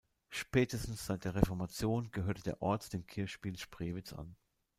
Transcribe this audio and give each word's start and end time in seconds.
Spätestens 0.31 1.05
seit 1.05 1.25
der 1.25 1.35
Reformation 1.35 2.09
gehörte 2.09 2.41
der 2.41 2.63
Ort 2.63 2.91
dem 2.91 3.05
Kirchspiel 3.05 3.55
Spreewitz 3.59 4.13
an. 4.13 4.35